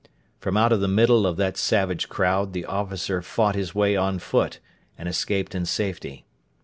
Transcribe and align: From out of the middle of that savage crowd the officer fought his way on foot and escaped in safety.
From 0.39 0.57
out 0.57 0.71
of 0.71 0.81
the 0.81 0.87
middle 0.87 1.27
of 1.27 1.37
that 1.37 1.57
savage 1.57 2.09
crowd 2.09 2.53
the 2.53 2.65
officer 2.65 3.21
fought 3.21 3.53
his 3.53 3.75
way 3.75 3.95
on 3.95 4.17
foot 4.17 4.59
and 4.97 5.07
escaped 5.07 5.53
in 5.53 5.63
safety. 5.67 6.25